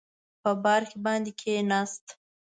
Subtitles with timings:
[0.41, 2.05] په بارکي باندې کېناست.